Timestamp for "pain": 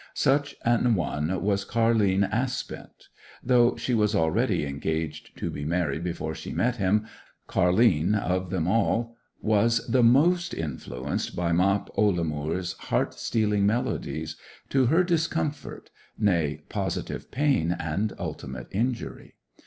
17.29-17.71